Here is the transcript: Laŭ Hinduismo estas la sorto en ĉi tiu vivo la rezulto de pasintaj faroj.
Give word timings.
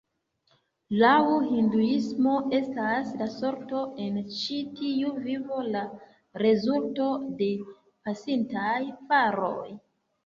Laŭ 1.01 1.17
Hinduismo 1.49 2.31
estas 2.59 3.11
la 3.19 3.27
sorto 3.35 3.83
en 4.07 4.17
ĉi 4.39 4.57
tiu 4.79 5.13
vivo 5.29 5.61
la 5.77 5.85
rezulto 6.47 7.11
de 7.43 7.51
pasintaj 8.09 8.77
faroj. 9.13 9.67